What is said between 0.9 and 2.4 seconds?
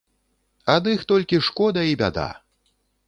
іх толькі шкода і бяда.